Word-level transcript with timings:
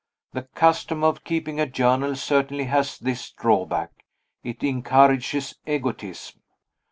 The 0.31 0.41
custom 0.55 1.03
of 1.03 1.23
keeping 1.23 1.59
a 1.59 1.67
journal 1.67 2.15
certainly 2.15 2.63
has 2.63 2.97
this 2.97 3.29
drawback 3.29 3.91
it 4.43 4.63
encourages 4.63 5.53
egotism. 5.67 6.41